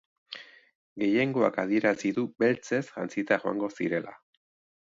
Gehiengoak 1.03 1.59
adierazi 1.65 2.13
du 2.17 2.25
beltzez 2.45 2.83
jantzita 2.97 3.41
joan 3.45 3.63
zirela. 3.81 4.19